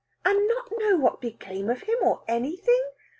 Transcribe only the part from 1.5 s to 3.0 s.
of him, or anything?